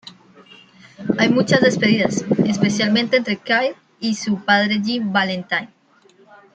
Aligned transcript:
Hay 1.19 1.29
muchas 1.29 1.61
despedidas, 1.61 2.25
especialmente 2.47 3.17
entre 3.17 3.37
Kyle 3.37 3.75
y 3.99 4.15
su 4.15 4.43
padre 4.43 4.81
Jim 4.83 5.13
Valenti. 5.13 5.67